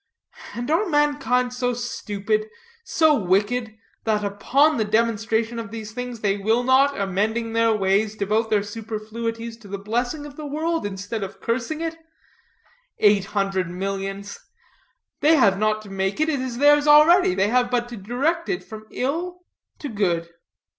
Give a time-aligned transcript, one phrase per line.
[0.55, 2.49] And are mankind so stupid,
[2.83, 8.15] so wicked, that, upon the demonstration of these things they will not, amending their ways,
[8.15, 11.97] devote their superfluities to blessing the world instead of cursing it?
[12.97, 14.39] Eight hundred millions!
[15.19, 18.49] They have not to make it, it is theirs already; they have but to direct
[18.49, 19.41] it from ill
[19.77, 20.29] to good.